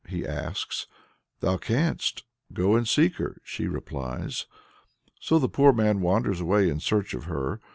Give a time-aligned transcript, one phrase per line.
[0.09, 0.87] he asks.
[1.41, 4.47] "Thou canst; go and seek her," she replies.
[5.19, 7.61] So the poor man wanders away in search of her.